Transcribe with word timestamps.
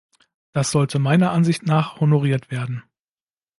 Das 0.51 0.71
sollte 0.71 0.97
meiner 0.97 1.29
Ansicht 1.29 1.61
nach 1.67 1.99
honoriert 1.99 2.49
werden. 2.49 2.81